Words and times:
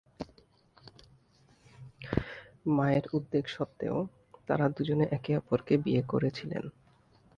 মায়ের 2.67 3.05
উদ্বেগ 3.13 3.45
সত্ত্বেও 3.47 3.97
তারা 4.47 4.65
দুজনে 4.69 5.05
একে 5.11 5.31
অপরকে 5.37 5.73
বিয়ে 5.77 6.01
করেছিলেন। 6.03 6.63